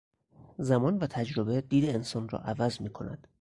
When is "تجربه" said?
1.07-1.61